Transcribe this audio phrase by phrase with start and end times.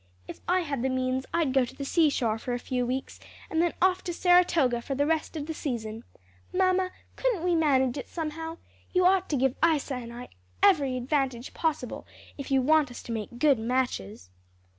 [0.27, 3.19] If I had the means I'd go to the seashore for a few weeks,
[3.51, 6.05] and then off to Saratoga for the rest of the season,
[6.51, 8.57] Mamma, couldn't we manage it somehow?
[8.93, 10.29] You ought to give Isa and me
[10.63, 14.31] every advantage possible, if you want us to make good matches."